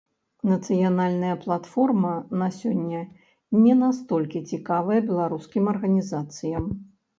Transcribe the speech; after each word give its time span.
Нацыянальная 0.51 1.35
платформа 1.43 2.13
на 2.43 2.47
сёння 2.57 3.03
не 3.67 3.77
настолькі 3.83 4.43
цікавая 4.53 4.99
беларускім 5.13 5.71
арганізацыям. 5.77 6.69